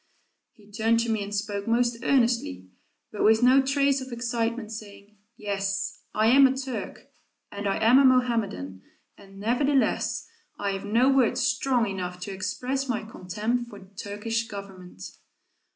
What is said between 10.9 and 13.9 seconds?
words strong enough to express my contempt for